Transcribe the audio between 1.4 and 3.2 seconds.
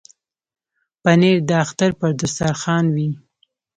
د اختر پر دسترخوان وي.